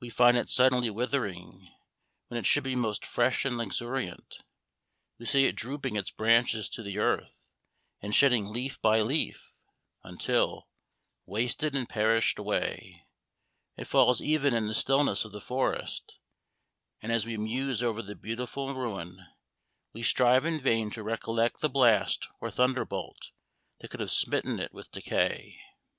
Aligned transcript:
We 0.00 0.10
find 0.10 0.36
it 0.36 0.50
suddenly 0.50 0.90
withering, 0.90 1.70
when 2.26 2.36
it 2.36 2.44
should 2.44 2.64
be 2.64 2.76
most 2.76 3.06
fresh 3.06 3.46
and 3.46 3.56
luxuriant. 3.56 4.42
We 5.18 5.24
see 5.24 5.46
it 5.46 5.56
drooping 5.56 5.96
its 5.96 6.10
branches 6.10 6.68
to 6.68 6.82
the 6.82 6.98
earth, 6.98 7.48
and 8.02 8.14
shedding 8.14 8.48
leaf 8.52 8.78
by 8.82 9.00
leaf, 9.00 9.54
until, 10.04 10.68
wasted 11.24 11.74
and 11.74 11.88
perished 11.88 12.38
away, 12.38 13.06
it 13.74 13.86
falls 13.86 14.20
even 14.20 14.52
in 14.52 14.66
the 14.66 14.74
stillness 14.74 15.24
of 15.24 15.32
the 15.32 15.40
forest; 15.40 16.18
and 17.00 17.10
as 17.10 17.24
we 17.24 17.38
muse 17.38 17.82
over 17.82 18.02
the 18.02 18.14
beautiful 18.14 18.74
ruin, 18.74 19.18
we 19.94 20.02
strive 20.02 20.44
in 20.44 20.60
vain 20.60 20.90
to 20.90 21.02
recollect 21.02 21.62
the 21.62 21.70
blast 21.70 22.28
or 22.38 22.50
thunderbolt 22.50 23.30
that 23.78 23.88
could 23.90 24.00
have 24.00 24.10
smitten 24.12 24.60
it 24.60 24.74
with 24.74 24.90
decay. 24.90 25.58